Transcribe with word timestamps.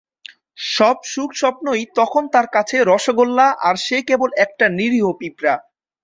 সব 0.71 0.97
সুখ-স্বপ্নই 1.05 1.83
তখন 1.95 2.23
তার 2.27 2.47
কাছে 2.47 2.75
রসগোল্লা, 2.83 3.47
আর 3.67 3.75
সে 3.77 3.97
কেবল 4.01 4.29
একটা 4.45 4.65
নিরীহ 4.69 5.05
পিঁপড়া। 5.19 5.55